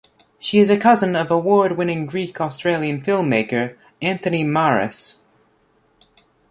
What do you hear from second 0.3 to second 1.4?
She is a cousin of